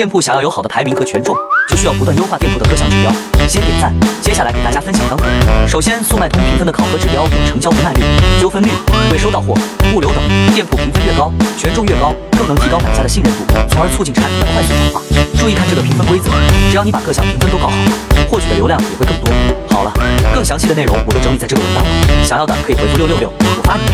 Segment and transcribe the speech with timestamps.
[0.00, 1.36] 店铺想要有好的排名和权重，
[1.68, 3.12] 就需要不断优化店铺的各项指标。
[3.46, 5.24] 先点赞，接下来给大家分享干货。
[5.68, 8.00] 首先，速卖通评分的考核指标有成交不卖率、
[8.40, 8.70] 纠纷率、
[9.12, 9.52] 未收到货、
[9.94, 10.54] 物流等。
[10.54, 15.02] 店铺评分越高，权重越高，更能提高买家的信任度，从而促进产品的快速转化。
[15.38, 16.30] 注意看这个评分规则，
[16.70, 17.76] 只要你把各项评分都搞好，
[18.30, 19.28] 获取的流量也会更多。
[19.68, 19.92] 好了，
[20.32, 23.92] 更详细的内容我都整理在这个文档了，想要的可以回复六六六，我发你。